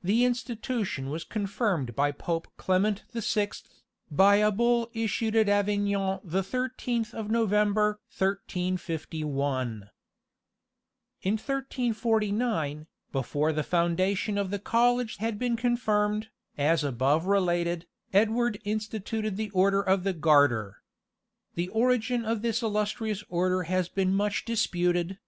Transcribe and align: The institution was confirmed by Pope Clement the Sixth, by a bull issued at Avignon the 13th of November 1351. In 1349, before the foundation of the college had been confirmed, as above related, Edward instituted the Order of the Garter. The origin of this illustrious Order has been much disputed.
The 0.00 0.24
institution 0.24 1.10
was 1.10 1.24
confirmed 1.24 1.96
by 1.96 2.12
Pope 2.12 2.46
Clement 2.56 3.02
the 3.10 3.20
Sixth, 3.20 3.68
by 4.08 4.36
a 4.36 4.52
bull 4.52 4.88
issued 4.94 5.34
at 5.34 5.48
Avignon 5.48 6.20
the 6.22 6.42
13th 6.42 7.12
of 7.12 7.32
November 7.32 7.98
1351. 8.16 9.90
In 11.22 11.32
1349, 11.32 12.86
before 13.10 13.52
the 13.52 13.64
foundation 13.64 14.38
of 14.38 14.50
the 14.52 14.60
college 14.60 15.16
had 15.16 15.36
been 15.36 15.56
confirmed, 15.56 16.28
as 16.56 16.84
above 16.84 17.26
related, 17.26 17.86
Edward 18.12 18.60
instituted 18.64 19.36
the 19.36 19.50
Order 19.50 19.82
of 19.82 20.04
the 20.04 20.12
Garter. 20.12 20.80
The 21.56 21.66
origin 21.70 22.24
of 22.24 22.42
this 22.42 22.62
illustrious 22.62 23.24
Order 23.28 23.64
has 23.64 23.88
been 23.88 24.14
much 24.14 24.44
disputed. 24.44 25.18